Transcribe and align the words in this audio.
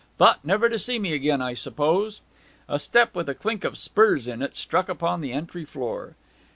Thought 0.17 0.43
never 0.43 0.67
to 0.67 0.79
see 0.79 0.97
me 0.97 1.13
again, 1.13 1.43
I 1.43 1.53
suppose?' 1.53 2.21
A 2.67 2.79
step 2.79 3.13
with 3.13 3.29
a 3.29 3.35
clink 3.35 3.63
of 3.63 3.77
spurs 3.77 4.27
in 4.27 4.41
it 4.41 4.55
struck 4.55 4.89
upon 4.89 5.21
the 5.21 5.31
entry 5.31 5.63
floor. 5.63 6.15